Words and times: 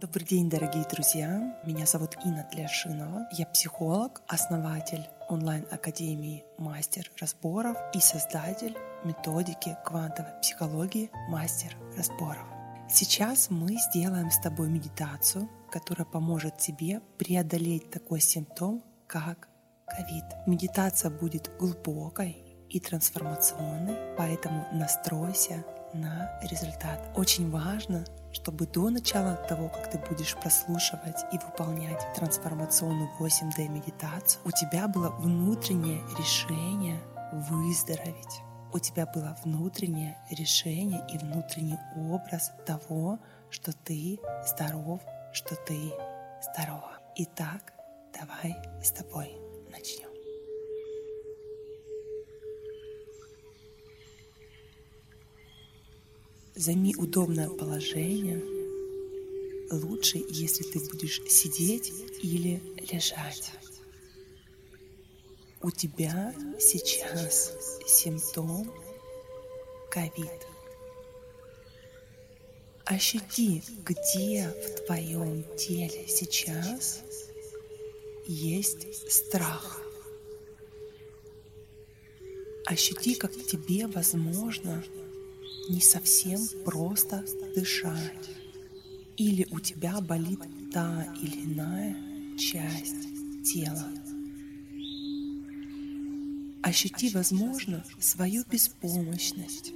Добрый 0.00 0.24
день, 0.24 0.48
дорогие 0.48 0.84
друзья! 0.84 1.58
Меня 1.64 1.84
зовут 1.84 2.16
Инна 2.24 2.44
Тляшинова. 2.52 3.26
Я 3.32 3.46
психолог, 3.46 4.22
основатель 4.28 5.04
онлайн-академии 5.28 6.44
«Мастер 6.56 7.10
разборов» 7.20 7.76
и 7.92 7.98
создатель 7.98 8.76
методики 9.02 9.76
квантовой 9.84 10.30
психологии 10.40 11.10
«Мастер 11.28 11.76
разборов». 11.96 12.46
Сейчас 12.88 13.50
мы 13.50 13.76
сделаем 13.90 14.30
с 14.30 14.38
тобой 14.38 14.68
медитацию, 14.68 15.50
которая 15.68 16.06
поможет 16.06 16.58
тебе 16.58 17.00
преодолеть 17.18 17.90
такой 17.90 18.20
симптом, 18.20 18.84
как 19.08 19.48
ковид. 19.84 20.24
Медитация 20.46 21.10
будет 21.10 21.50
глубокой 21.58 22.36
и 22.68 22.78
трансформационной, 22.78 23.96
поэтому 24.16 24.64
настройся 24.72 25.64
на 25.92 26.38
результат. 26.42 27.00
Очень 27.16 27.50
важно, 27.50 28.04
чтобы 28.32 28.66
до 28.66 28.90
начала 28.90 29.34
того, 29.48 29.68
как 29.68 29.90
ты 29.90 29.98
будешь 29.98 30.36
прослушивать 30.36 31.24
и 31.32 31.38
выполнять 31.38 32.04
трансформационную 32.14 33.10
8D 33.18 33.68
медитацию, 33.68 34.42
у 34.44 34.50
тебя 34.50 34.88
было 34.88 35.10
внутреннее 35.10 36.02
решение 36.18 37.00
выздороветь. 37.32 38.42
У 38.72 38.78
тебя 38.78 39.06
было 39.06 39.36
внутреннее 39.44 40.18
решение 40.30 41.04
и 41.12 41.18
внутренний 41.18 41.78
образ 41.96 42.52
того, 42.66 43.18
что 43.50 43.72
ты 43.72 44.18
здоров, 44.46 45.00
что 45.32 45.56
ты 45.56 45.92
здорова. 46.42 46.98
Итак, 47.16 47.72
давай 48.12 48.54
с 48.82 48.90
тобой 48.92 49.34
начнем. 49.70 50.07
Займи 56.58 56.92
удобное 56.96 57.48
положение. 57.48 58.42
Лучше, 59.70 60.20
если 60.28 60.64
ты 60.64 60.80
будешь 60.90 61.22
сидеть 61.28 61.92
или 62.20 62.60
лежать. 62.90 63.52
У 65.62 65.70
тебя 65.70 66.34
сейчас 66.58 67.52
симптом 67.86 68.72
ковид. 69.88 70.48
Ощути, 72.86 73.62
где 73.84 74.48
в 74.48 74.84
твоем 74.84 75.44
теле 75.56 76.08
сейчас 76.08 77.02
есть 78.26 79.12
страх. 79.12 79.80
Ощути, 82.66 83.14
как 83.14 83.32
тебе 83.46 83.86
возможно 83.86 84.84
не 85.68 85.80
совсем 85.80 86.40
просто 86.64 87.24
дышать. 87.54 88.30
Или 89.16 89.46
у 89.50 89.60
тебя 89.60 90.00
болит 90.00 90.40
та 90.72 91.12
или 91.20 91.44
иная 91.44 91.96
часть 92.38 93.08
тела. 93.44 93.92
Ощути, 96.62 97.10
возможно, 97.10 97.84
свою 97.98 98.44
беспомощность, 98.50 99.72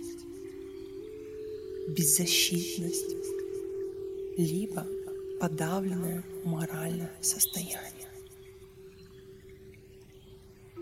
беззащитность, 1.88 3.16
либо 4.36 4.86
подавленное 5.40 6.24
моральное 6.44 7.12
состояние. 7.20 8.08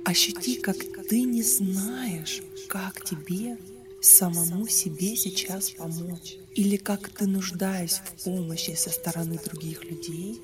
Ощути, 0.04 0.60
как 0.60 0.76
ты 1.08 1.22
не 1.22 1.42
знаешь, 1.42 2.42
как 2.68 3.04
тебе 3.04 3.56
самому 4.00 4.66
себе 4.66 5.16
сейчас 5.16 5.70
помочь. 5.70 6.36
Или 6.54 6.76
как 6.76 7.08
ты, 7.10 7.26
нуждаешь 7.26 7.92
в 7.92 8.24
помощи 8.24 8.74
со 8.74 8.90
стороны 8.90 9.38
других 9.38 9.84
людей, 9.84 10.40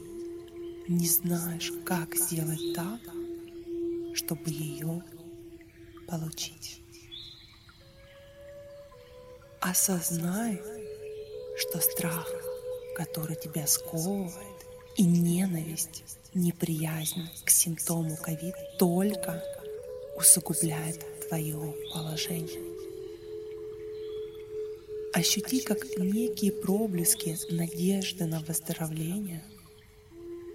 не 0.89 1.09
знаешь, 1.09 1.73
как 1.85 2.15
сделать 2.15 2.75
так, 2.75 3.01
чтобы 4.15 4.51
ее 4.51 5.03
получить. 6.07 6.81
Осознай, 9.61 10.61
что 11.59 11.81
страх, 11.81 12.31
который 12.95 13.37
тебя 13.37 13.67
сковывает, 13.67 14.57
и 14.97 15.03
ненависть, 15.03 16.05
неприязнь 16.35 17.29
к 17.45 17.51
симптому 17.51 18.17
ковид 18.17 18.55
только 18.79 19.43
усугубляет 20.17 21.05
твое 21.29 21.75
положение. 21.93 22.66
Ощути, 25.17 25.61
как 25.61 25.79
некие 25.97 26.53
проблески 26.53 27.39
надежды 27.51 28.27
на 28.27 28.41
выздоровление 28.41 29.43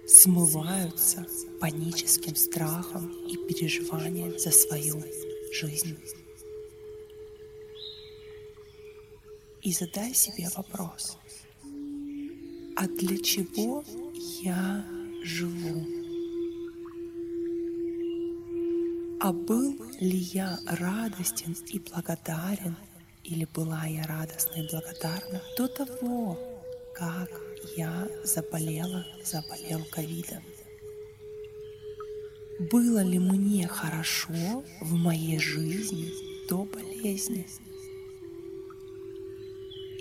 смываются 0.06 1.26
паническим 1.60 2.36
страхом 2.36 3.10
и 3.26 3.36
переживанием 3.38 4.38
за 4.38 4.52
свою 4.52 5.02
жизнь. 5.52 5.98
И 9.62 9.72
задай 9.72 10.14
себе 10.14 10.48
вопрос, 10.56 11.18
а 12.76 12.86
для 12.86 13.18
чего 13.18 13.82
я 14.44 14.86
живу? 15.24 15.84
А 19.20 19.32
был 19.32 19.74
ли 19.98 20.18
я 20.18 20.60
радостен 20.68 21.56
и 21.66 21.80
благодарен 21.80 22.76
или 23.24 23.44
была 23.44 23.84
я 23.86 24.04
радостна 24.04 24.60
и 24.60 24.68
благодарна 24.68 25.42
до 25.56 25.68
того, 25.68 26.38
как 26.94 27.30
я 27.76 28.08
заболела, 28.24 29.06
заболел 29.24 29.84
ковидом. 29.90 30.42
Было 32.70 33.02
ли 33.02 33.18
мне 33.18 33.66
хорошо 33.66 34.64
в 34.80 34.92
моей 34.94 35.38
жизни 35.38 36.10
до 36.48 36.64
болезни? 36.64 37.46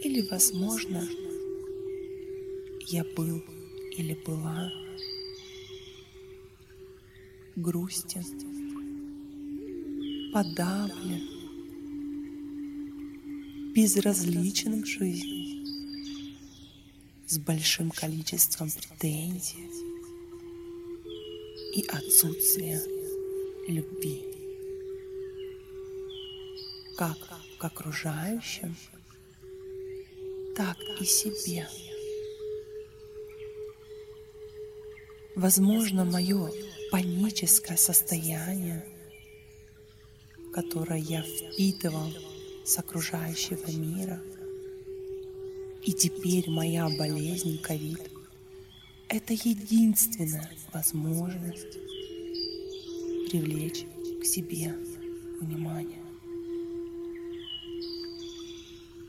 Или, 0.03 0.27
возможно, 0.29 1.07
я 2.87 3.03
был 3.15 3.43
или 3.97 4.13
была 4.25 4.71
грустен, 7.55 8.23
подавлен, 10.33 11.40
безразличен 13.73 14.83
к 14.83 14.85
жизни, 14.85 15.65
с 17.27 17.37
большим 17.37 17.89
количеством 17.91 18.69
претензий 18.69 19.69
и 21.75 21.85
отсутствия 21.87 22.81
любви. 23.67 24.25
Как 26.97 27.17
к 27.57 27.63
окружающим, 27.63 28.75
так 30.55 30.77
и 30.99 31.05
себе. 31.05 31.67
Возможно, 35.35 36.03
мое 36.03 36.51
паническое 36.91 37.77
состояние, 37.77 38.85
которое 40.53 40.99
я 40.99 41.21
впитывал 41.23 42.11
с 42.63 42.77
окружающего 42.77 43.71
мира. 43.71 44.21
И 45.83 45.93
теперь 45.93 46.49
моя 46.49 46.87
болезнь 46.89 47.59
ковид– 47.59 48.01
это 49.09 49.33
единственная 49.33 50.51
возможность 50.71 51.77
привлечь 53.29 53.85
к 54.21 54.25
себе 54.25 54.75
внимание 55.41 56.03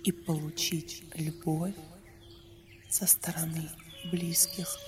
и 0.05 0.13
получить 0.13 1.05
любовь 1.15 1.75
со 2.89 3.07
стороны 3.07 3.69
близких 4.11 4.79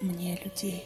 мне 0.00 0.38
людей. 0.44 0.84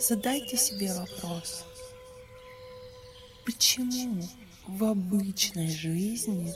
Задайте 0.00 0.56
себе 0.56 0.92
вопрос– 0.92 1.64
Почему 3.46 4.24
в 4.66 4.82
обычной 4.82 5.70
жизни 5.70 6.52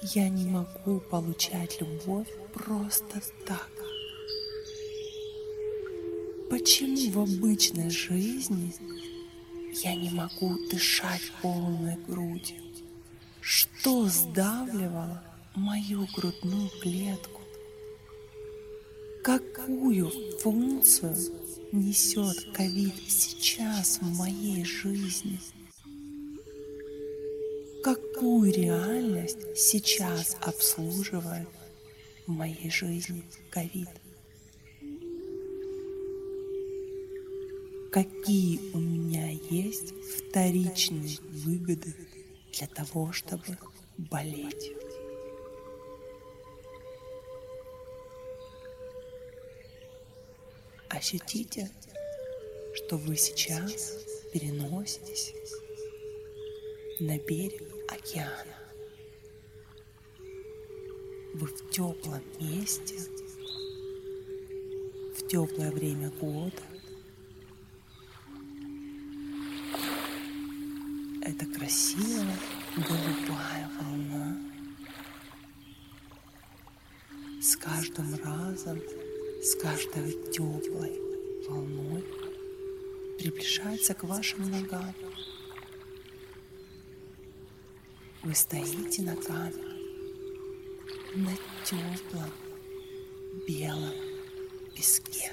я 0.00 0.30
не 0.30 0.46
могу 0.46 1.00
получать 1.00 1.78
любовь 1.78 2.28
просто 2.54 3.20
так? 3.46 3.70
Почему 6.48 7.10
в 7.10 7.18
обычной 7.18 7.90
жизни 7.90 8.74
я 9.84 9.94
не 9.94 10.08
могу 10.08 10.56
дышать 10.70 11.32
полной 11.42 11.96
грудью? 12.06 12.56
Что 13.42 14.06
сдавливало 14.06 15.22
мою 15.54 16.06
грудную 16.16 16.70
клетку? 16.80 17.37
Какую 19.28 20.10
функцию 20.38 21.14
несет 21.70 22.50
ковид 22.54 22.94
сейчас 23.08 23.98
в 24.00 24.18
моей 24.18 24.64
жизни? 24.64 25.38
какую 27.84 28.50
реальность 28.54 29.38
сейчас 29.54 30.34
обслуживает 30.40 31.46
в 32.26 32.32
моей 32.32 32.70
жизни 32.70 33.22
ковид. 33.50 33.90
Какие 37.92 38.60
у 38.72 38.78
меня 38.78 39.28
есть 39.50 39.92
вторичные 40.16 41.18
выгоды 41.44 41.94
для 42.54 42.66
того, 42.66 43.12
чтобы 43.12 43.58
болеть. 43.98 44.77
Ощутите, 50.90 51.70
что 52.74 52.96
вы 52.96 53.16
сейчас 53.16 53.98
переноситесь 54.32 55.34
на 56.98 57.18
берег 57.18 57.62
океана. 57.88 58.56
Вы 61.34 61.46
в 61.46 61.70
теплом 61.70 62.22
месте, 62.40 62.96
в 65.16 65.26
теплое 65.28 65.70
время 65.70 66.10
года. 66.10 66.62
Это 71.22 71.44
красивая 71.46 72.38
голубая 72.76 73.70
волна. 73.78 74.36
С 77.42 77.56
каждым 77.56 78.14
разом, 78.24 78.80
с 79.42 79.54
каждой 79.54 80.12
теплой 80.32 81.00
волной 81.48 82.04
приближается 83.18 83.94
к 83.94 84.02
вашим 84.04 84.50
ногам. 84.50 84.94
Вы 88.22 88.34
стоите 88.34 89.02
ногами 89.02 89.62
на 91.14 91.32
теплом 91.64 92.30
белом 93.46 93.94
песке. 94.74 95.32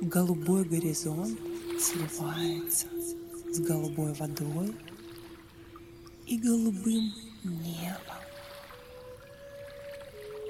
Голубой 0.00 0.64
горизонт 0.64 1.38
сливается 1.78 2.86
с 3.50 3.60
голубой 3.60 4.12
водой 4.14 4.74
и 6.26 6.38
голубым 6.38 7.12
небом. 7.44 8.15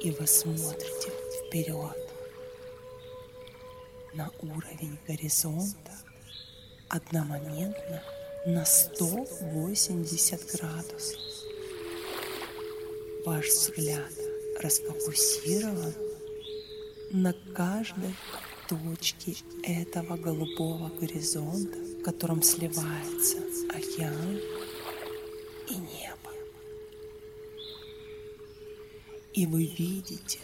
И 0.06 0.10
вы 0.12 0.24
смотрите 0.28 1.10
вперед 1.48 1.98
на 4.14 4.30
уровень 4.40 4.96
горизонта 5.04 5.98
одномоментно 6.88 8.04
на 8.46 8.64
180 8.64 10.52
градусов. 10.52 11.20
Ваш 13.24 13.46
взгляд 13.46 14.12
расфокусирован 14.60 15.92
на 17.10 17.32
каждой 17.52 18.14
точке 18.68 19.34
этого 19.64 20.16
голубого 20.16 20.88
горизонта, 21.00 21.78
в 21.78 22.02
котором 22.04 22.44
сливается 22.44 23.38
океан 23.70 24.38
и 25.68 25.74
небо. 25.74 26.25
И 29.36 29.44
вы 29.44 29.66
видите 29.66 30.38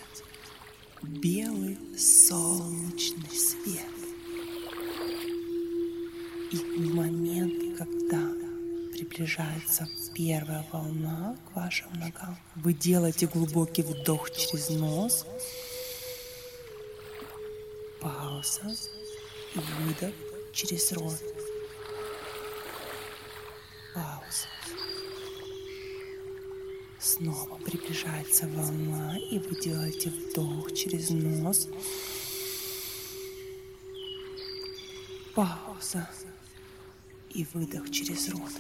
белый 1.01 1.79
солнечный 1.97 3.35
свет. 3.35 3.87
И 6.51 6.57
в 6.57 6.95
момент, 6.95 7.79
когда 7.79 8.21
приближается 8.93 9.89
первая 10.15 10.69
волна 10.71 11.39
к 11.49 11.57
вашим 11.57 11.91
ногам, 11.95 12.39
вы 12.57 12.75
делаете 12.75 13.27
глубокий 13.29 13.81
вдох 13.81 14.31
через 14.31 14.69
нос, 14.69 15.25
пауза 17.99 18.77
и 19.55 19.59
выдох 19.59 20.15
через 20.53 20.93
рот. 20.93 21.19
Пауза. 23.95 24.92
Снова 27.03 27.57
приближается 27.57 28.47
волна, 28.47 29.19
и 29.19 29.41
вы 29.41 29.61
делаете 29.61 30.11
вдох 30.11 30.73
через 30.73 31.11
нос. 31.11 31.69
Пауза 35.35 36.09
и 37.31 37.45
выдох 37.53 37.91
через 37.91 38.29
рот. 38.29 38.53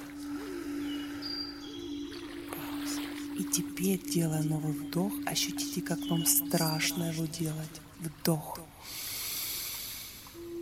Пауза. 2.50 3.00
И 3.38 3.44
теперь, 3.44 4.02
делая 4.10 4.42
новый 4.42 4.72
вдох, 4.72 5.12
ощутите, 5.24 5.80
как 5.80 6.00
вам 6.06 6.26
страшно 6.26 7.12
его 7.12 7.26
делать. 7.26 7.80
Вдох. 8.00 8.58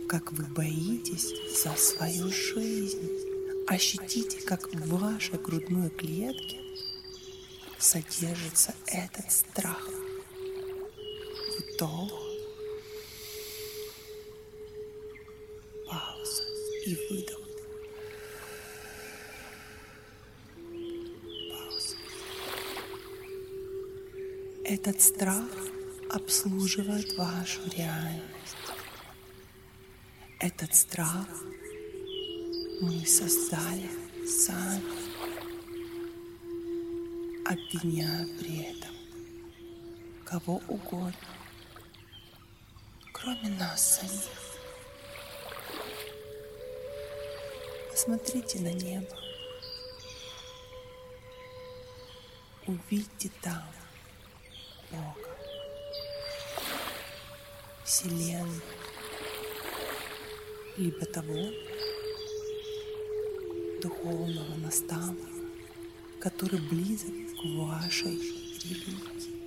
Как 0.07 0.31
вы 0.33 0.43
боитесь 0.43 1.33
за 1.63 1.75
свою 1.75 2.31
жизнь. 2.31 3.09
Ощутите, 3.65 4.39
как 4.41 4.71
в 4.71 4.87
вашей 4.99 5.39
грудной 5.39 5.89
клетке 5.89 6.60
содержится 7.81 8.73
этот 8.87 9.31
страх. 9.31 9.87
Вдох. 11.57 12.11
Пауза 15.89 16.43
и 16.85 16.95
выдох. 17.09 17.39
Этот 24.63 25.01
страх 25.01 25.45
обслуживает 26.09 27.13
вашу 27.17 27.61
реальность. 27.75 28.55
Этот 30.39 30.73
страх 30.75 31.27
мы 32.81 33.05
создали 33.05 33.89
сами, 34.25 35.10
обвиняя 37.51 38.25
при 38.39 38.63
этом 38.63 38.95
кого 40.25 40.61
угодно, 40.69 41.13
кроме 43.11 43.49
нас 43.59 43.99
самих. 43.99 44.29
Посмотрите 47.91 48.59
на 48.59 48.71
небо. 48.71 49.07
Увидьте 52.67 53.29
там 53.41 53.65
Бога, 54.89 55.37
Вселенную, 57.83 58.61
либо 60.77 61.05
того 61.05 61.51
духовного 63.81 64.55
наставника, 64.55 65.27
который 66.21 66.59
близок 66.59 67.20
вашей 67.43 68.17
религии. 68.63 69.41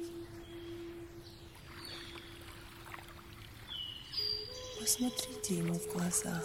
Посмотрите 4.80 5.54
ему 5.58 5.74
в 5.74 5.92
глаза 5.92 6.42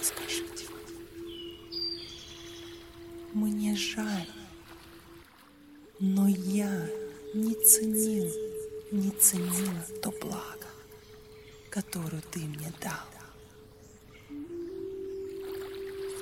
и 0.00 0.02
скажите, 0.02 0.66
мне 3.34 3.76
жаль, 3.76 4.28
но 5.98 6.28
я 6.28 6.88
не 7.34 7.54
ценил, 7.54 8.30
не 8.90 9.10
ценила 9.10 9.86
то 10.02 10.10
благо, 10.12 10.66
которое 11.70 12.22
ты 12.30 12.40
мне 12.40 12.72
дал. 12.80 13.08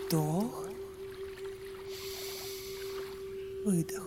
Вдох, 0.06 0.60
выдох. 3.64 4.05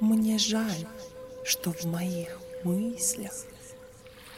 Мне 0.00 0.38
жаль, 0.38 0.86
что 1.44 1.72
в 1.72 1.84
моих 1.84 2.38
мыслях 2.64 3.32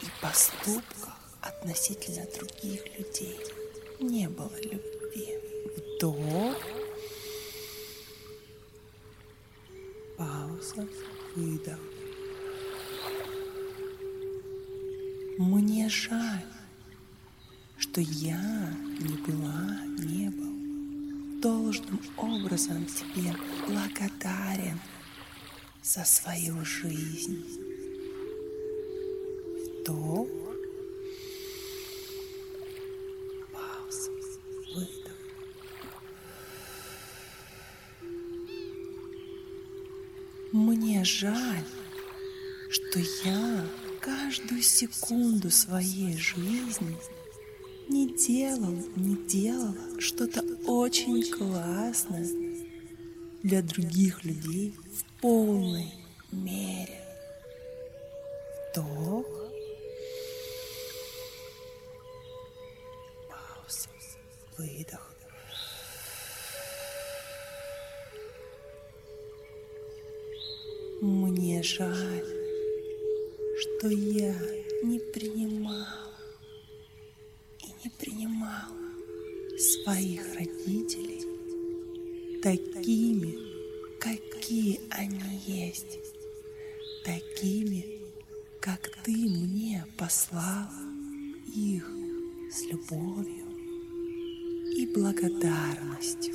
и 0.02 0.06
поступках 0.20 1.18
относительно 1.40 2.26
других 2.36 2.98
людей 2.98 3.38
не 4.00 4.28
было 4.28 4.52
любви 4.60 5.38
вдох, 5.76 6.56
пауза, 10.18 10.86
выдох. 11.34 11.78
Мне 15.38 15.88
жаль, 15.88 16.44
что 17.94 18.00
я 18.00 18.74
не 18.98 19.16
была, 19.18 19.78
не 19.98 20.28
был 20.28 21.40
должным 21.40 22.00
образом 22.16 22.84
тебе 22.86 23.32
благодарен 23.68 24.80
за 25.80 26.04
свою 26.04 26.64
жизнь. 26.64 27.44
Вдох. 29.78 30.26
Пауза. 33.52 34.10
Выдох. 34.74 35.12
Мне 40.50 41.04
жаль, 41.04 41.64
что 42.70 42.98
я 43.24 43.64
каждую 44.00 44.62
секунду 44.62 45.48
своей 45.52 46.16
жизни 46.18 46.96
не 47.88 48.14
делал, 48.14 48.74
не 48.96 49.16
делала 49.26 50.00
что-то 50.00 50.42
очень 50.66 51.22
классное 51.30 52.26
для 53.42 53.62
других 53.62 54.24
людей 54.24 54.74
в 54.92 55.20
полной 55.20 55.92
мере. 56.32 57.00
Вдох. 58.72 59.26
Пауза. 63.28 63.88
Выдох. 64.56 65.10
Мне 71.00 71.62
жаль, 71.62 72.24
что 73.60 73.88
я 73.88 74.34
не 74.82 74.98
принимала 74.98 76.13
принимала 78.14 78.68
своих 79.58 80.34
родителей 80.34 81.24
такими, 82.42 83.36
какие 83.98 84.80
они 84.90 85.40
есть, 85.46 85.98
такими, 87.04 88.00
как 88.60 88.90
ты 89.02 89.12
мне 89.12 89.84
послал 89.98 90.68
их 91.54 91.90
с 92.50 92.62
любовью 92.70 93.46
и 94.76 94.86
благодарностью. 94.94 96.33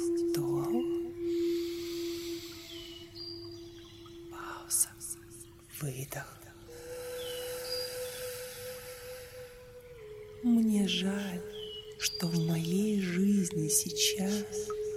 Сейчас 13.83 14.45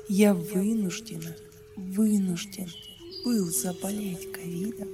я 0.09 0.35
вынуждена, 0.35 1.37
вынужден 1.77 2.69
был 3.25 3.47
заболеть 3.47 4.33
ковидом, 4.33 4.89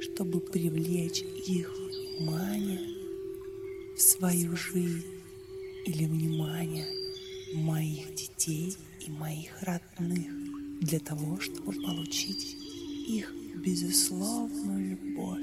чтобы 0.00 0.40
привлечь 0.40 1.22
их 1.22 1.72
внимание 1.72 2.80
в 3.96 4.00
свою 4.00 4.56
жизнь 4.56 5.04
или 5.84 6.04
внимание 6.04 6.86
моих 7.54 8.14
детей 8.14 8.76
и 9.04 9.10
моих 9.10 9.62
родных 9.62 10.30
для 10.80 11.00
того, 11.00 11.40
чтобы 11.40 11.72
получить 11.72 12.56
их 13.08 13.32
безусловную 13.56 14.90
любовь. 14.90 15.40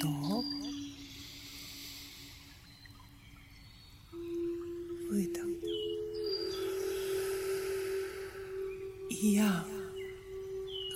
То 0.00 0.44
выдох. 5.16 5.45
Я 9.32 9.66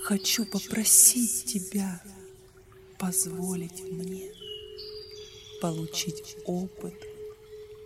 хочу 0.02 0.44
попросить 0.46 1.44
тебя 1.44 2.02
позволить 2.98 3.82
мне 3.82 4.32
получить 5.60 6.36
опыт 6.46 6.94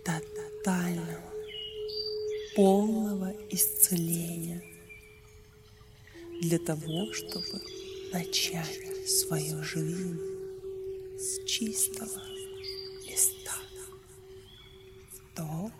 тотального, 0.03 1.33
полного 2.55 3.35
исцеления 3.49 4.63
для 6.41 6.57
того, 6.57 7.11
чтобы 7.13 7.61
начать 8.13 9.09
свою 9.09 9.61
жизнь 9.63 10.19
с 11.17 11.45
чистого 11.45 12.21
листа. 13.07 13.57
Вдох. 15.33 15.71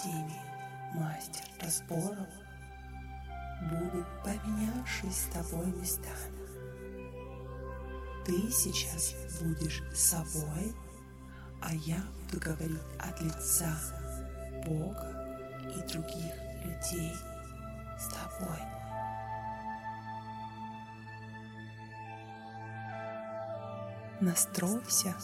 Академии 0.00 0.40
Мастер 0.94 1.44
Разборов 1.60 2.28
будут 3.70 4.06
поменявшись 4.24 5.24
с 5.24 5.32
тобой 5.32 5.66
местами. 5.66 6.40
Ты 8.24 8.50
сейчас 8.50 9.14
будешь 9.40 9.82
собой, 9.94 10.74
а 11.60 11.74
я 11.74 12.02
буду 12.24 12.40
говорить 12.40 12.80
от 12.98 13.20
лица 13.20 13.76
Бога 14.66 15.38
и 15.68 15.92
других 15.92 16.34
людей 16.64 17.14
с 17.98 18.08
тобой. 18.08 18.58
Настройся 24.20 25.14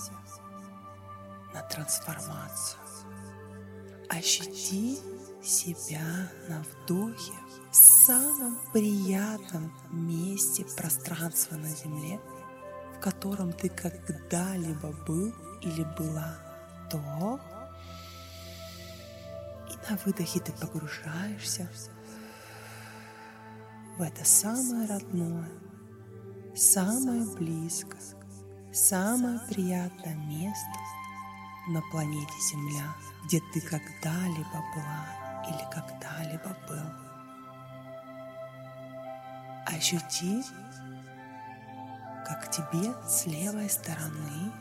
на 1.54 1.62
трансформацию. 1.62 2.86
Ощути 4.08 4.98
себя 5.42 6.30
на 6.48 6.62
вдохе 6.62 7.32
в 7.70 7.76
самом 7.76 8.58
приятном 8.72 9.72
месте 9.90 10.64
пространства 10.76 11.56
на 11.56 11.68
Земле, 11.68 12.20
в 12.96 13.00
котором 13.00 13.52
ты 13.52 13.68
когда-либо 13.68 14.92
был 15.06 15.34
или 15.62 15.84
была. 15.98 16.38
То 16.90 17.40
и 19.68 19.90
на 19.90 19.98
выдохе 20.04 20.40
ты 20.40 20.52
погружаешься 20.52 21.68
в 23.98 24.02
это 24.02 24.24
самое 24.24 24.88
родное, 24.88 25.50
самое 26.54 27.24
близкое, 27.34 28.00
самое 28.72 29.40
приятное 29.48 30.14
место 30.14 30.95
на 31.66 31.82
планете 31.82 32.38
Земля, 32.40 32.94
где 33.24 33.40
ты 33.52 33.60
когда-либо 33.60 34.64
была 34.74 35.44
или 35.48 35.64
когда-либо 35.72 36.56
был. 36.68 36.90
Ощути, 39.66 40.42
как 42.24 42.50
тебе 42.50 42.94
с 43.06 43.26
левой 43.26 43.68
стороны 43.68 44.52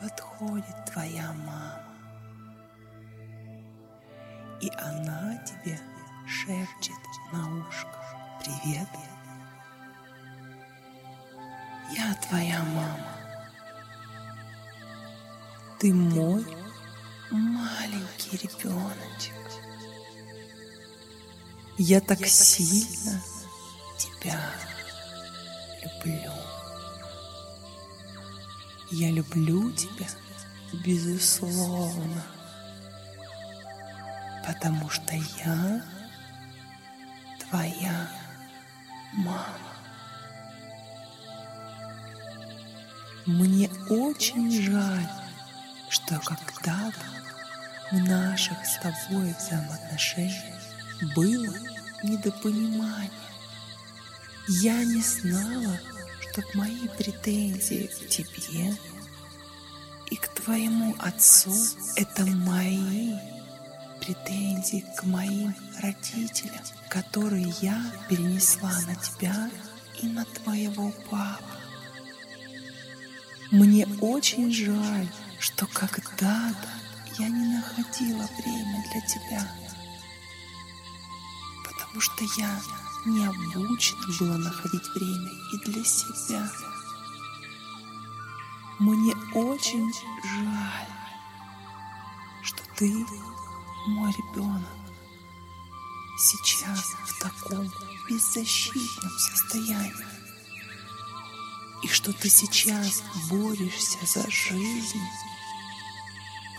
подходит 0.00 0.84
твоя 0.92 1.32
мама. 1.32 1.82
И 4.60 4.70
она 4.78 5.36
тебе 5.44 5.78
шепчет 6.26 6.94
на 7.32 7.60
ушко 7.60 7.88
«Привет, 8.40 8.88
я 11.90 12.14
твоя 12.14 12.62
мама. 12.62 13.15
Ты 15.86 15.94
мой 15.94 16.44
маленький 17.30 18.36
ребеночек. 18.38 19.34
Я 21.78 22.00
так 22.00 22.26
сильно 22.26 23.22
тебя 23.96 24.36
люблю. 25.84 26.32
Я 28.90 29.12
люблю 29.12 29.70
тебя 29.70 30.08
безусловно, 30.84 32.24
потому 34.44 34.90
что 34.90 35.14
я 35.14 35.84
твоя 37.38 38.10
мама. 39.12 39.76
Мне 43.24 43.70
очень 43.88 44.50
жаль, 44.50 45.25
что 45.96 46.20
когда-то 46.20 47.04
в 47.90 47.98
наших 48.08 48.58
с 48.64 48.78
тобой 48.78 49.34
взаимоотношениях 49.38 50.54
было 51.14 51.54
недопонимание. 52.02 53.10
Я 54.48 54.84
не 54.84 55.00
знала, 55.00 55.78
что 56.20 56.42
мои 56.54 56.88
претензии 56.96 57.86
к 57.86 58.08
тебе 58.08 58.76
твоему 60.46 60.94
отцу— 61.00 61.52
это 61.96 62.24
мои 62.24 63.14
претензии 64.00 64.84
к 64.96 65.02
моим 65.02 65.52
родителям, 65.82 66.62
которые 66.88 67.52
я 67.60 67.82
перенесла 68.08 68.70
на 68.86 68.94
тебя 68.94 69.50
и 70.00 70.06
на 70.06 70.24
твоего 70.24 70.92
папу. 71.10 71.42
Мне 73.50 73.88
очень 74.00 74.52
жаль, 74.52 75.08
что 75.38 75.66
когда-то 75.66 76.68
я 77.18 77.28
не 77.28 77.56
находила 77.56 78.28
время 78.38 78.84
для 78.92 79.00
тебя, 79.02 79.50
потому 81.64 82.00
что 82.00 82.24
я 82.38 82.60
не 83.06 83.24
обучена 83.26 84.06
была 84.18 84.38
находить 84.38 84.88
время 84.94 85.30
и 85.52 85.58
для 85.64 85.84
себя. 85.84 86.50
Мне 88.78 89.14
очень 89.34 89.92
жаль, 89.92 90.88
что 92.42 92.62
ты 92.76 93.06
мой 93.86 94.12
ребенок 94.12 94.68
сейчас 96.18 96.80
в 97.06 97.18
таком 97.18 97.70
беззащитном 98.08 99.12
состоянии. 99.18 100.15
И 101.82 101.88
что 101.88 102.12
ты 102.12 102.28
сейчас 102.28 103.02
борешься 103.28 103.98
за 104.06 104.28
жизнь, 104.30 105.02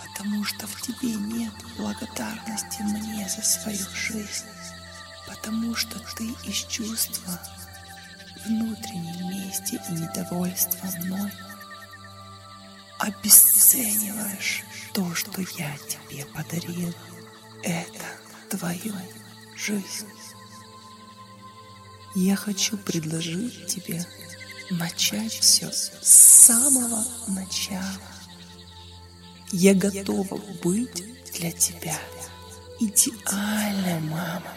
потому 0.01 0.43
что 0.43 0.67
в 0.67 0.81
тебе 0.81 1.13
нет 1.15 1.53
благодарности 1.77 2.81
мне 2.81 3.27
за 3.27 3.41
свою 3.41 3.85
жизнь, 3.93 4.45
потому 5.27 5.75
что 5.75 5.99
ты 6.15 6.25
из 6.47 6.65
чувства 6.65 7.39
внутренней 8.45 9.23
мести 9.23 9.79
и 9.89 9.93
недовольства 9.93 10.87
мной 11.03 11.31
обесцениваешь 12.99 14.63
то, 14.93 15.13
что 15.13 15.41
я 15.57 15.77
тебе 15.77 16.25
подарила. 16.25 16.93
Это 17.63 18.05
твою 18.49 18.93
жизнь. 19.55 20.07
Я 22.15 22.35
хочу 22.35 22.77
предложить 22.77 23.67
тебе 23.67 24.05
начать 24.69 25.33
все 25.33 25.71
с 25.71 25.91
самого 26.01 27.03
начала. 27.27 28.01
Я 29.51 29.73
готова 29.73 30.37
быть 30.63 31.03
для 31.33 31.51
тебя 31.51 31.97
идеальная 32.79 33.99
мама. 33.99 34.53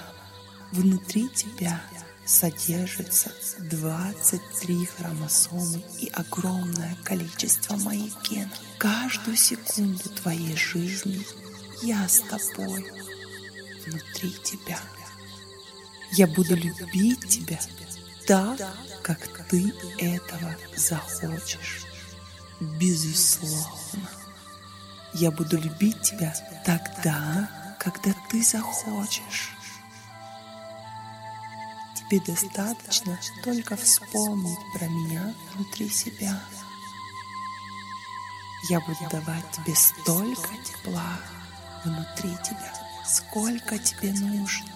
Внутри 0.73 1.29
тебя 1.29 1.81
содержится 2.25 3.33
23 3.59 4.87
хромосомы 4.87 5.83
и 5.99 6.09
огромное 6.09 6.97
количество 7.05 7.77
моих 7.77 8.13
генов. 8.23 8.59
Каждую 8.79 9.37
секунду 9.37 10.09
твоей 10.23 10.57
жизни 10.57 11.27
я 11.83 12.09
с 12.09 12.21
тобой 12.21 12.85
внутри 13.87 14.33
тебя. 14.45 14.79
Я 16.13 16.27
буду 16.27 16.55
любить 16.55 17.29
тебя 17.29 17.59
так, 18.31 18.61
как 19.03 19.19
ты 19.49 19.75
этого 19.99 20.55
захочешь. 20.77 21.83
Безусловно. 22.61 24.09
Я 25.15 25.33
буду 25.33 25.59
любить 25.59 26.01
тебя 26.03 26.33
тогда, 26.65 27.51
когда 27.81 28.15
ты 28.31 28.41
захочешь. 28.45 29.51
Тебе 31.97 32.21
достаточно 32.21 33.19
только 33.43 33.77
вспомнить 33.77 34.61
про 34.79 34.87
меня 34.87 35.35
внутри 35.53 35.89
себя. 35.89 36.41
Я 38.69 38.79
буду 38.79 39.09
давать 39.11 39.51
тебе 39.51 39.75
столько 39.75 40.51
тепла 40.65 41.19
внутри 41.85 42.37
тебя, 42.45 42.73
сколько 43.05 43.77
тебе 43.77 44.13
нужно. 44.13 44.71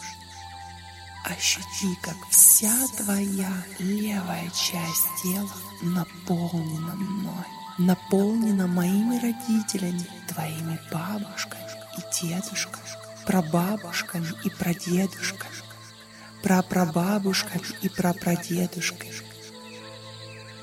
Ощути, 1.24 1.96
как 2.02 2.16
вся 2.28 2.86
твоя 2.98 3.50
левая 3.78 4.50
часть 4.50 5.08
тела 5.22 5.50
наполнена 5.80 6.94
мной, 6.96 7.46
наполнена 7.78 8.66
моими 8.66 9.18
родителями, 9.18 10.06
твоими 10.28 10.78
бабушками 10.92 11.64
и 11.96 12.26
дедушками, 12.26 12.84
прабабушками 13.26 14.28
и 14.44 14.50
прадедушками, 14.50 15.54
прапрабабушками 16.42 17.64
и 17.80 17.88
прапрадедушками. 17.88 19.10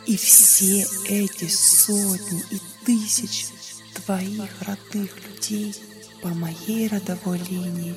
И 0.06 0.16
все 0.16 0.86
эти 1.10 1.48
сотни 1.48 2.44
и 2.52 2.62
тысячи 2.86 3.48
твоих 3.96 4.52
родных 4.62 5.12
людей 5.28 5.76
по 6.22 6.30
моей 6.30 6.88
родовой 6.88 7.40
линии 7.40 7.96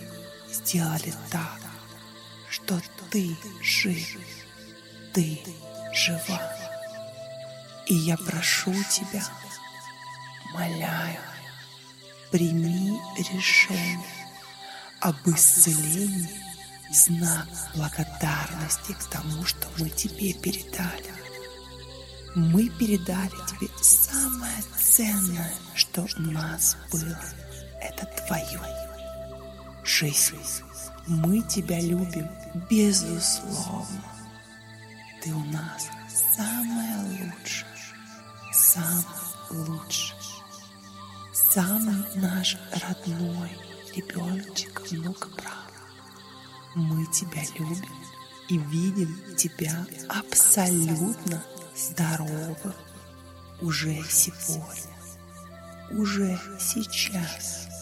сделали 0.51 1.13
так, 1.31 1.61
что 2.55 2.81
ты 3.11 3.37
жив, 3.61 4.17
ты 5.13 5.41
жива. 5.93 6.41
И 7.87 7.95
я 7.95 8.17
прошу 8.17 8.73
тебя, 8.85 9.25
моляю, 10.53 11.21
прими 12.31 12.97
решение 13.19 14.07
об 15.01 15.17
исцелении 15.27 16.31
знак 16.93 17.49
благодарности 17.75 18.93
к 18.93 19.05
тому, 19.11 19.45
что 19.45 19.67
мы 19.79 19.89
тебе 19.91 20.33
передали. 20.35 21.13
Мы 22.37 22.69
передали 22.69 23.35
тебе 23.49 23.69
самое 23.83 24.63
ценное, 24.81 25.55
что 25.75 26.07
у 26.19 26.21
нас 26.21 26.77
было. 26.93 27.21
Это 27.81 28.07
твою 28.27 28.61
жизнь. 29.85 30.39
Мы 31.07 31.43
тебя 31.43 31.81
любим, 31.81 32.29
безусловно. 32.71 34.03
Ты 35.23 35.35
у 35.35 35.45
нас 35.45 35.89
самая 36.09 36.99
лучшая, 37.05 37.69
самый 38.53 39.05
лучший, 39.51 40.17
самый 41.35 42.05
наш 42.15 42.57
родной 42.73 43.51
ребеночек, 43.95 44.81
внук, 44.91 45.29
брат. 45.37 45.55
Мы 46.75 47.07
тебя 47.13 47.43
любим 47.59 47.95
и 48.49 48.57
видим 48.57 49.37
тебя 49.37 49.87
абсолютно 50.09 51.45
здоровым 51.77 52.75
уже 53.61 54.03
сегодня, 54.09 54.97
уже 55.91 56.41
сейчас. 56.59 57.74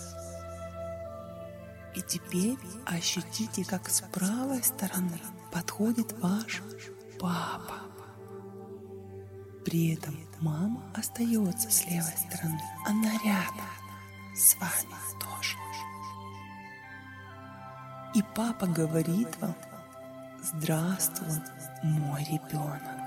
И 1.94 2.00
теперь 2.00 2.58
ощутите, 2.86 3.64
как 3.64 3.88
с 3.88 4.00
правой 4.00 4.62
стороны 4.62 5.20
подходит 5.50 6.12
ваш 6.20 6.62
папа. 7.20 7.80
При 9.64 9.94
этом 9.94 10.18
мама 10.40 10.82
остается 10.94 11.70
с 11.70 11.84
левой 11.86 12.16
стороны. 12.16 12.60
Она 12.86 13.12
рядом 13.24 13.66
с 14.34 14.54
вами 14.56 14.96
тоже. 15.20 15.56
И 18.14 18.22
папа 18.34 18.66
говорит 18.66 19.28
вам, 19.40 19.56
здравствуй, 20.42 21.40
мой 21.82 22.22
ребенок. 22.24 23.02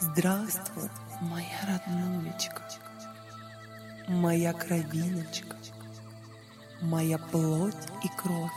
Здравствуй, 0.00 0.90
моя 1.20 1.58
роднулечка, 1.66 2.62
моя 4.08 4.52
кровиночка, 4.52 5.56
моя 6.84 7.18
плоть 7.18 7.74
и 8.02 8.08
кровь, 8.16 8.52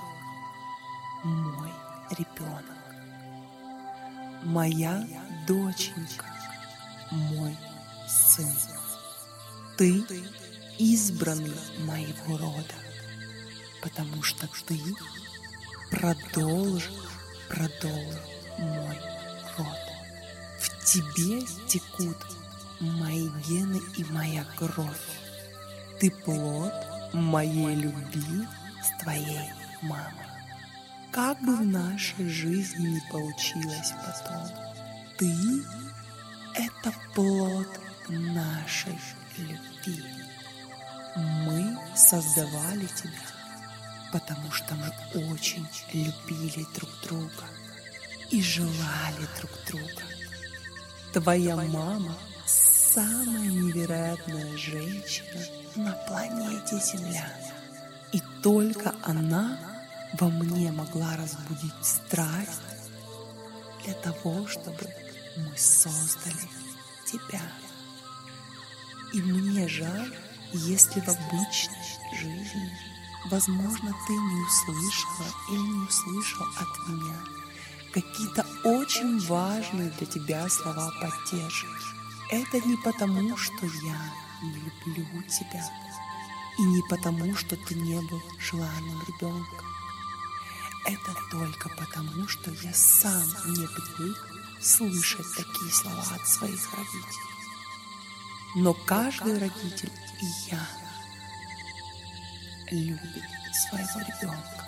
мой 1.23 1.71
ребенок, 2.11 2.65
моя 4.43 5.05
доченька, 5.47 6.25
мой 7.11 7.57
сын. 8.07 8.53
Ты 9.77 10.03
избранный 10.77 11.53
моего 11.85 12.37
рода 12.37 12.87
потому 13.81 14.23
что 14.23 14.47
ты 14.65 14.79
продолжишь, 15.89 16.91
продолжишь 17.47 18.21
мой 18.57 18.97
род. 19.57 19.67
В 20.59 20.83
тебе 20.83 21.45
текут 21.67 22.17
мои 22.79 23.29
гены 23.47 23.79
и 23.97 24.03
моя 24.11 24.45
кровь. 24.57 25.07
Ты 25.99 26.11
плод 26.11 26.73
моей 27.13 27.75
любви 27.75 28.47
с 28.83 29.01
твоей 29.03 29.49
мамой. 29.81 30.27
Как 31.11 31.39
бы 31.41 31.55
в 31.55 31.65
нашей 31.65 32.29
жизни 32.29 32.87
не 32.87 33.01
получилось 33.11 33.93
потом, 34.05 34.47
ты— 35.17 35.33
это 36.55 36.93
плод 37.15 37.67
нашей 38.09 38.97
любви. 39.37 40.03
Мы 41.15 41.77
создавали 41.95 42.85
тебя 42.85 43.37
потому 44.11 44.51
что 44.51 44.75
мы 44.75 45.31
очень 45.31 45.67
любили 45.93 46.65
друг 46.75 46.89
друга 47.03 47.45
и 48.31 48.41
желали 48.41 49.27
друг 49.37 49.51
друга. 49.67 50.03
Твоя 51.13 51.55
мама 51.55 52.15
самая 52.45 53.49
невероятная 53.49 54.57
женщина 54.57 55.45
на 55.77 55.93
планете 56.07 56.79
Земля. 56.79 57.27
И 58.11 58.21
только 58.41 58.93
она 59.03 59.57
во 60.19 60.29
мне 60.29 60.71
могла 60.71 61.15
разбудить 61.17 61.73
страсть 61.81 62.61
для 63.83 63.93
того, 63.93 64.47
чтобы 64.47 64.87
мы 65.37 65.57
создали 65.57 66.49
тебя. 67.05 67.41
И 69.13 69.21
мне 69.21 69.67
жаль, 69.67 70.15
если 70.53 70.99
в 71.01 71.07
обычной 71.07 71.97
жизни, 72.19 72.71
возможно, 73.29 73.93
ты 74.07 74.13
не 74.13 74.41
услышала 74.45 75.27
или 75.49 75.57
не 75.57 75.87
услышал 75.87 76.45
от 76.59 76.87
меня 76.89 77.37
какие-то 77.93 78.45
очень 78.63 79.19
важные 79.25 79.89
для 79.89 80.05
тебя 80.05 80.47
слова 80.49 80.91
поддержки. 81.01 81.67
Это 82.29 82.59
не 82.67 82.77
потому, 82.77 83.35
что 83.37 83.65
я 83.65 84.26
люблю 84.41 85.23
тебя, 85.23 85.63
и 86.57 86.63
не 86.63 86.81
потому, 86.89 87.35
что 87.35 87.55
ты 87.55 87.75
не 87.75 87.99
был 88.01 88.21
желанным 88.39 89.03
ребенком. 89.07 89.67
Это 90.85 91.15
только 91.31 91.69
потому, 91.69 92.27
что 92.27 92.51
я 92.51 92.73
сам 92.73 93.27
не 93.47 93.67
привык 93.67 94.17
слышать 94.61 95.25
такие 95.35 95.71
слова 95.71 96.03
от 96.15 96.27
своих 96.27 96.73
родителей. 96.73 97.27
Но 98.55 98.73
каждый 98.73 99.37
родитель, 99.37 99.91
и 100.21 100.25
я, 100.49 100.67
любит 102.71 103.23
своего 103.69 103.99
ребенка. 103.99 104.63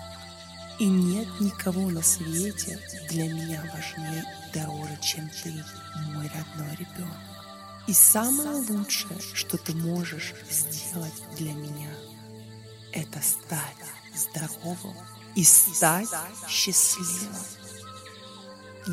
И 0.78 0.86
нет 0.86 1.28
никого 1.40 1.90
на 1.90 2.02
свете 2.02 2.80
для 3.10 3.28
меня 3.28 3.62
важнее 3.74 4.24
и 4.24 4.52
дороже, 4.54 4.98
чем 5.02 5.28
ты, 5.28 5.52
мой 6.12 6.28
родной 6.28 6.76
ребенок. 6.76 7.39
И 7.86 7.92
самое 7.92 8.60
лучшее, 8.68 9.18
что 9.34 9.56
ты 9.56 9.74
можешь 9.74 10.34
сделать 10.50 11.22
для 11.36 11.52
меня, 11.52 11.90
это 12.92 13.20
стать 13.20 13.76
здоровым 14.14 14.96
и 15.34 15.44
стать 15.44 16.08
счастливым. 16.48 17.34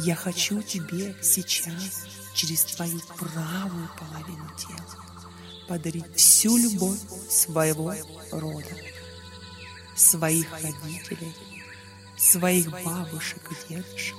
Я 0.04 0.16
хочу 0.16 0.62
тебе 0.62 1.16
сейчас 1.22 2.06
через 2.34 2.64
твою 2.66 3.00
правую 3.18 3.90
половину 3.98 4.50
тела 4.58 5.08
подарить 5.68 6.16
всю 6.16 6.58
любовь 6.58 7.00
своего 7.30 7.94
рода, 8.32 8.76
своих 9.96 10.52
родителей, 10.52 11.36
своих 12.18 12.70
бабушек 12.72 13.42
и 13.52 13.74
дедушек, 13.74 14.18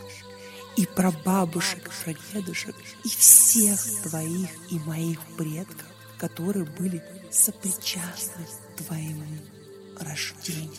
и 0.76 0.86
прабабушек, 0.86 1.90
прадедушек, 2.04 2.76
и 3.04 3.08
всех 3.08 3.80
твоих 4.02 4.50
и 4.70 4.78
моих 4.80 5.20
предков, 5.36 5.86
которые 6.18 6.64
были 6.64 7.02
сопричастны 7.30 8.44
к 8.76 8.84
твоему 8.84 9.24
рождению, 9.98 10.72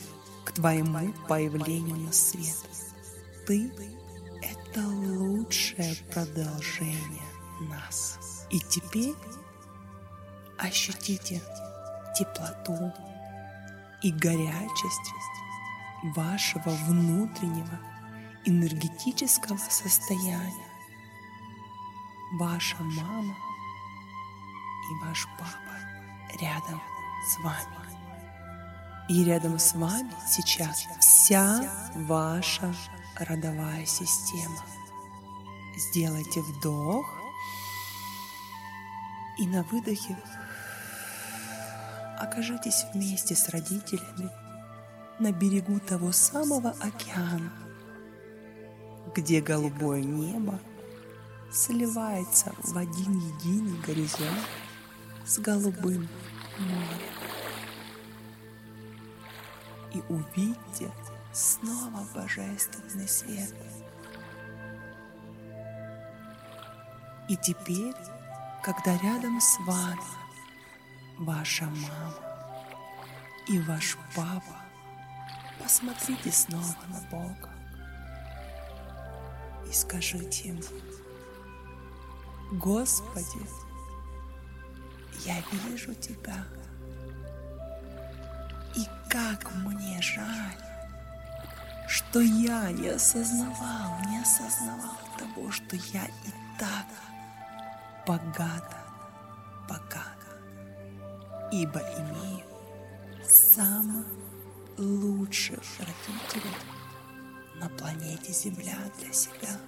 к 0.45 0.54
твоему 0.54 1.13
появлению 1.28 1.97
на 1.97 2.12
свет. 2.12 2.56
Ты— 3.45 3.71
это 4.41 4.88
лучшее 4.88 5.95
продолжение 6.12 7.30
нас. 7.62 8.17
И 8.49 8.60
теперь 8.60 9.15
ощутите 10.58 11.41
теплоту 12.17 12.93
и 14.02 14.12
горячесть 14.12 15.13
вашего 16.15 16.69
внутреннего 16.88 17.80
энергетического 18.45 19.58
состояния. 19.58 20.69
Ваша 22.39 22.78
мама 22.82 23.36
и 24.89 25.06
ваш 25.06 25.28
папа 25.38 26.39
рядом 26.39 26.82
с 27.28 27.38
вами. 27.43 27.80
И 29.10 29.23
рядом 29.23 29.58
с 29.58 29.73
вами 29.73 30.13
сейчас 30.28 30.86
вся 30.99 31.91
ваша 31.95 32.73
родовая 33.15 33.86
система. 33.86 34.63
Сделайте 35.75 36.41
вдох 36.41 37.08
и 39.38 39.47
на 39.47 39.63
выдохе 39.63 40.17
окажитесь 42.19 42.86
вместе 42.93 43.36
с 43.36 43.49
родителями 43.49 44.30
на 45.19 45.32
берегу 45.32 45.80
того 45.80 46.12
самого 46.12 46.71
океана, 46.80 47.52
где 49.19 49.41
голубое 49.41 50.01
небо 50.01 50.58
сливается 51.51 52.53
в 52.63 52.77
один 52.77 53.19
единый 53.19 53.77
горизонт 53.82 54.47
с 55.25 55.39
голубым 55.39 56.08
морем. 56.58 57.10
И 59.93 60.01
увидьте 60.08 60.89
снова 61.34 62.08
божественный 62.15 63.10
свет. 63.10 63.53
И 67.27 67.36
теперь, 67.36 67.95
когда 68.63 68.97
рядом 68.99 69.41
с 69.41 69.60
вами 69.67 69.99
ваша 71.17 71.65
мама 71.65 72.15
и 73.49 73.60
ваш 73.60 73.97
папа, 74.15 74.62
посмотрите 75.62 76.32
снова 76.32 76.75
на 76.88 77.01
Бога 77.12 77.59
и 79.69 79.73
скажите 79.73 80.49
ему, 80.49 80.62
Господи, 82.53 83.45
я 85.25 85.41
вижу 85.51 85.93
Тебя, 85.93 86.45
и 88.75 88.86
как 89.10 89.51
мне 89.55 90.01
жаль, 90.01 90.58
что 91.88 92.19
я 92.19 92.71
не 92.71 92.89
осознавал, 92.89 93.99
не 94.08 94.19
осознавал 94.21 94.97
того, 95.17 95.51
что 95.51 95.75
я 95.75 96.05
и 96.05 96.32
так 96.58 96.86
богата, 98.05 98.84
богата 99.67 100.19
ибо 101.51 101.79
имею 101.79 102.45
самых 103.27 104.05
лучших 104.77 105.60
родителей 105.79 106.78
на 107.60 107.69
планете 107.69 108.32
Земля 108.32 108.78
для 109.00 109.13
себя. 109.13 109.60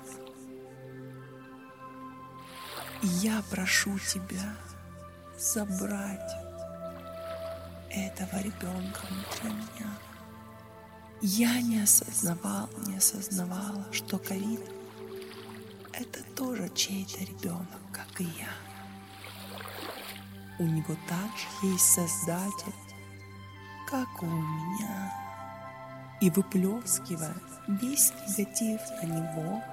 И 3.01 3.07
я 3.07 3.43
прошу 3.49 3.97
тебя 3.99 4.55
забрать 5.37 6.31
этого 7.89 8.39
ребенка 8.41 8.99
внутри 9.09 9.49
меня. 9.49 9.97
Я 11.21 11.61
не 11.61 11.81
осознавал, 11.81 12.69
не 12.87 12.97
осознавала, 12.97 13.85
что 13.91 14.17
ковид— 14.17 14.61
это 15.93 16.23
тоже 16.35 16.69
чей-то 16.69 17.19
ребенок, 17.19 17.81
как 17.91 18.21
и 18.21 18.23
я. 18.23 18.49
У 20.59 20.63
него 20.63 20.95
также 21.07 21.73
есть 21.73 21.85
Создатель, 21.85 22.73
как 23.87 24.23
у 24.23 24.25
меня. 24.25 25.20
И 26.21 26.29
выплескивая 26.29 27.33
весь 27.67 28.13
негатив 28.27 28.79
на 29.01 29.07
него, 29.07 29.63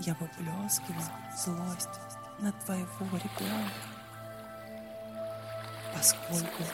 я 0.00 0.14
выплескиваю 0.14 1.04
злость 1.36 2.00
на 2.38 2.50
твоего 2.52 3.06
ребенка, 3.12 3.72
поскольку 5.94 6.64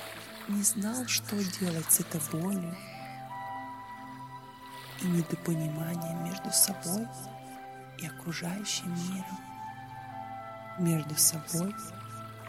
не 0.46 0.62
знал, 0.62 1.04
что 1.08 1.36
делать 1.60 1.90
с 1.90 1.98
этой 1.98 2.20
болью 2.30 2.76
и 5.02 5.06
недопониманием 5.06 6.24
между 6.24 6.52
собой 6.52 7.08
и 7.98 8.06
окружающим 8.06 8.94
миром, 8.94 9.38
между 10.78 11.16
собой 11.16 11.74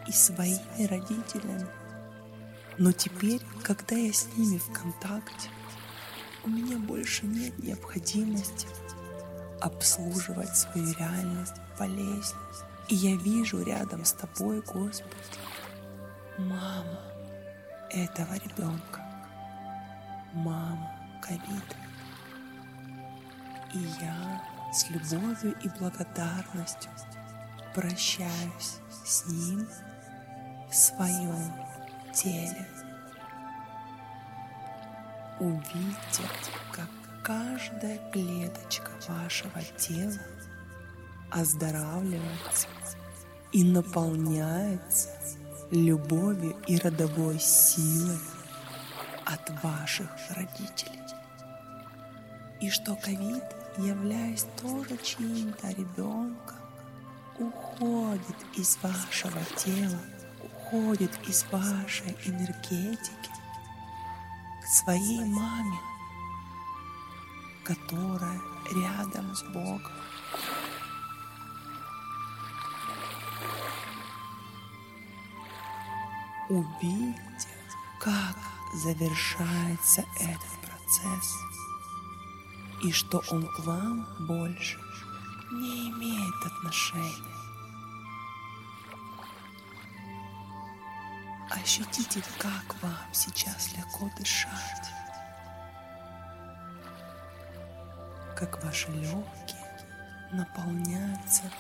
и 0.06 0.12
своими 0.12 0.86
родителями. 0.86 1.68
Но 2.78 2.92
теперь, 2.92 3.42
когда 3.64 3.96
я 3.96 4.14
с 4.14 4.28
ними 4.38 4.60
в 4.60 4.72
контакте, 4.72 5.50
у 6.44 6.50
меня 6.50 6.78
больше 6.78 7.26
нет 7.26 7.58
необходимости 7.60 8.68
обслуживать 9.62 10.56
свою 10.56 10.94
реальность, 10.94 11.56
болезнь. 11.78 12.36
И 12.88 12.96
я 12.96 13.16
вижу 13.18 13.62
рядом 13.64 14.06
с 14.06 14.14
тобой, 14.14 14.62
Господи, 14.62 15.14
мама 16.38 17.02
этого 17.90 18.34
ребенка, 18.36 19.02
мама 20.34 20.92
ковида. 21.22 21.76
И 23.74 23.80
я 24.02 24.42
с 24.74 24.90
любовью 24.90 25.56
и 25.62 25.70
благодарностью 25.80 26.92
прощаюсь 27.76 28.80
с 29.06 29.26
ним 29.28 29.68
в 30.70 30.76
своем 30.76 31.54
теле. 32.14 32.68
Увидьте, 35.40 36.24
как 36.74 36.90
каждая 37.24 37.98
клеточка 38.12 38.92
вашего 39.08 39.62
тела 39.78 40.20
оздоравливается 41.32 42.68
и 43.54 43.64
наполняется 43.64 45.10
любовью 45.72 46.58
и 46.68 46.78
родовой 46.78 47.40
силой 47.40 48.20
от 49.26 49.64
ваших 49.64 50.10
родителей. 50.36 51.00
И 52.60 52.70
что 52.70 52.96
ковид, 52.96 53.44
являясь 53.78 54.46
тоже 54.62 54.98
чьим-то 55.02 55.70
ребенком, 55.70 56.58
уходит 57.38 58.36
из 58.58 58.78
вашего 58.82 59.40
тела, 59.56 60.00
уходит 60.44 61.12
из 61.30 61.46
вашей 61.50 62.18
энергетики 62.26 63.39
своей 64.70 65.26
маме, 65.26 65.80
которая 67.64 68.40
рядом 68.72 69.36
с 69.36 69.44
Богом. 69.44 69.92
Увидите, 76.50 77.48
как 78.00 78.38
завершается 78.74 80.06
этот 80.20 80.60
процесс 80.62 81.36
и 82.84 82.92
что 82.92 83.24
он 83.30 83.46
к 83.48 83.60
вам 83.60 84.08
больше 84.28 84.80
не 85.52 85.90
имеет 85.90 86.46
отношения. 86.46 87.39
Ощутите, 91.52 92.22
как 92.38 92.76
вам 92.82 92.96
сейчас 93.12 93.74
легко 93.76 94.10
дышать, 94.18 94.92
как 98.36 98.64
ваши 98.64 98.92
легкие 98.92 99.60
наполняются 100.32 101.52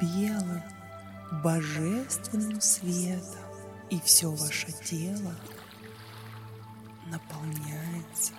белым 0.00 0.62
божественным 1.44 2.60
светом, 2.60 3.38
и 3.88 4.00
все 4.00 4.30
ваше 4.30 4.72
тело 4.72 5.34
наполняется 7.06 8.32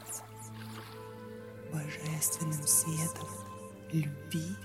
божественным 1.71 2.67
светом 2.67 3.30
любви 3.91 4.56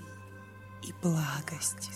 и 0.83 0.93
благости. 1.01 1.91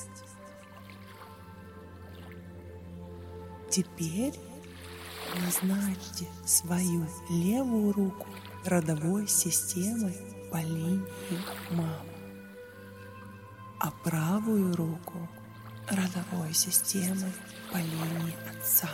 Теперь 3.72 4.38
назначьте 5.40 6.28
свою 6.46 7.08
левую 7.30 7.94
руку 7.94 8.28
родовой 8.66 9.30
системой 9.30 10.14
по 10.52 10.58
линии 10.58 11.06
мамы, 11.70 12.12
а 13.80 13.92
правую 14.04 14.76
руку 14.76 15.30
родовой 15.88 16.54
системой 16.54 17.32
по 17.72 17.78
линии 17.78 18.36
отца. 18.50 18.90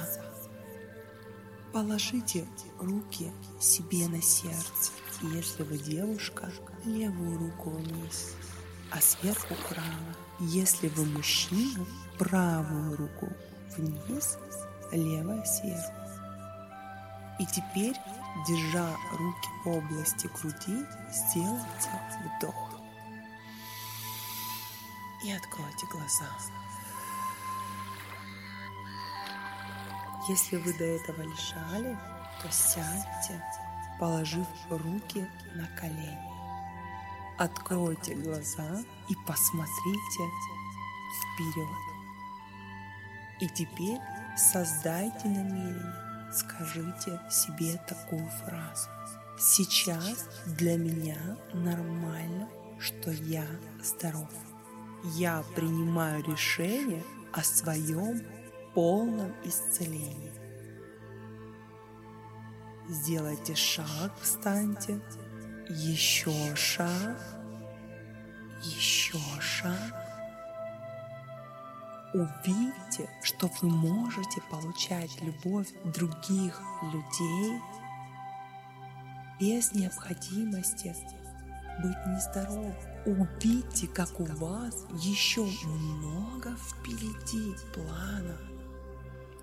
Положите 1.74 2.46
руки 2.80 3.32
себе 3.60 4.08
на 4.08 4.22
сердце, 4.22 4.92
если 5.24 5.63
вы 5.63 5.80
девушка, 5.80 6.52
левую 6.86 7.40
руку 7.40 7.72
вниз, 7.72 8.36
а 8.92 9.02
сверху 9.02 9.56
право. 9.70 10.16
Если 10.40 10.88
вы 10.90 11.04
мужчина, 11.06 11.84
правую 12.20 12.96
руку 12.96 13.28
вниз, 13.76 14.38
левая 14.91 15.43
сверху. 15.45 15.93
И 17.39 17.45
теперь, 17.45 17.95
держа 18.47 18.95
руки 19.12 19.50
в 19.63 19.69
области 19.69 20.28
груди, 20.28 20.86
сделайте 21.12 21.89
вдох. 22.38 22.82
И 25.23 25.32
откройте 25.32 25.86
глаза. 25.91 26.30
Если 30.28 30.58
вы 30.58 30.73
до 30.73 30.84
этого 30.84 31.21
лежали, 31.21 31.97
то 32.41 32.52
сядьте, 32.52 33.41
положив 34.00 34.47
руки 34.69 35.28
на 35.56 35.67
колени. 35.80 36.28
Откройте 37.38 38.15
глаза 38.15 38.84
и 39.10 39.15
посмотрите 39.28 40.23
вперед. 41.21 41.67
И 43.39 43.47
теперь 43.47 44.00
создайте 44.38 45.28
намерение, 45.28 46.32
скажите 46.32 47.19
себе 47.30 47.80
такую 47.88 48.28
фразу. 48.45 48.88
Сейчас 49.39 50.28
для 50.45 50.78
меня 50.78 51.17
нормально, 51.54 52.50
что 52.80 53.12
я 53.12 53.45
здоров. 53.84 54.30
Я 55.15 55.43
принимаю 55.56 56.23
решение 56.23 57.04
о 57.34 57.43
своем 57.43 58.21
полном 58.73 59.34
исцелении. 59.43 60.32
Сделайте 62.89 63.54
шаг, 63.56 64.13
встаньте, 64.21 65.00
еще 65.69 66.56
шаг, 66.56 67.19
еще 68.62 69.19
шаг. 69.39 70.07
Увидьте, 72.17 73.08
что 73.21 73.47
вы 73.62 73.69
можете 73.69 74.41
получать 74.49 75.21
любовь 75.21 75.67
других 75.84 76.60
людей 76.91 77.62
без 79.39 79.71
необходимости 79.73 80.95
быть 81.84 82.08
нездоровым. 82.08 82.73
Увидьте, 83.06 83.86
как 83.86 84.19
у 84.19 84.25
вас 84.25 84.88
еще 84.93 85.43
много 85.43 86.56
впереди 86.58 87.56
планов 87.71 88.41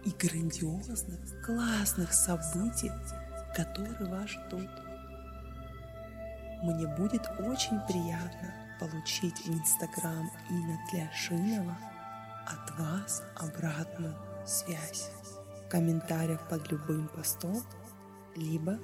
и 0.04 0.10
грандиозных, 0.10 1.46
классных 1.46 2.12
событий, 2.12 2.90
которые 3.54 4.10
вас 4.10 4.30
ждут. 4.30 4.70
Мне 6.64 6.88
будет 6.96 7.22
очень 7.38 7.78
приятно 7.86 8.52
получить 8.80 9.38
в 9.46 9.48
Инстаграм 9.48 10.28
Инна 10.50 10.76
Тляшинова 10.90 11.93
от 12.46 12.78
вас 12.78 13.22
обратную 13.36 14.16
связь 14.46 15.10
в 15.58 15.68
комментариях 15.68 16.48
под 16.48 16.70
любым 16.70 17.08
постом, 17.08 17.62
либо 18.36 18.78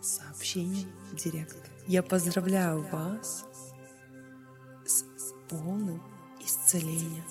сообщением 0.00 0.90
в 1.10 1.16
директ. 1.16 1.56
Я 1.86 2.02
поздравляю 2.02 2.82
вас 2.90 3.44
с 4.86 5.04
полным 5.48 6.02
исцелением. 6.40 7.24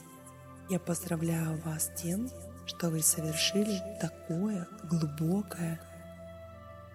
Я 0.70 0.80
поздравляю 0.80 1.60
вас 1.62 1.92
тем, 1.96 2.30
что 2.66 2.90
вы 2.90 3.02
совершили 3.02 3.82
такое 4.00 4.68
глубокое 4.90 5.82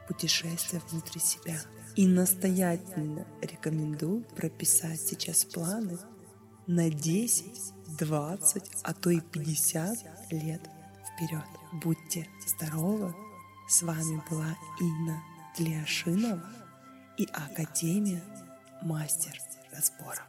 путешествие 0.09 0.81
внутри 0.91 1.21
себя. 1.21 1.57
И 1.95 2.07
настоятельно 2.07 3.27
рекомендую 3.41 4.23
прописать 4.37 5.01
сейчас 5.01 5.45
планы 5.45 5.99
на 6.67 6.91
10, 6.91 7.73
20, 7.99 8.71
а 8.83 8.93
то 8.93 9.11
и 9.11 9.21
50 9.21 10.33
лет 10.33 10.61
вперед. 11.15 11.45
Будьте 11.73 12.29
здоровы! 12.47 13.15
С 13.69 13.83
вами 13.83 14.23
была 14.31 14.57
Инна 14.81 15.23
Тлиашинова 15.57 16.51
и 17.19 17.25
Академия 17.33 18.23
Мастер 18.83 19.39
разбора. 19.73 20.23